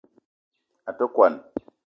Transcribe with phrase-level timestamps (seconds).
[0.89, 1.33] A te kwuan